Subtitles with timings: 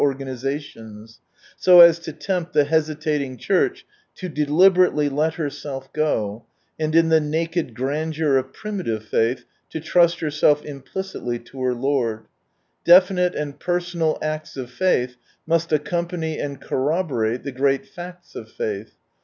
[0.01, 1.19] organisations,
[1.55, 3.85] so as to tempt the hesitating Church
[4.15, 6.43] to deliberately let herself go,
[6.79, 12.25] and in the naked grandeur of primitive faith to trust herself implicitly to her Lord.
[12.83, 18.95] Definite and personal acts of faith must accompany and corroborate the great facts of faith.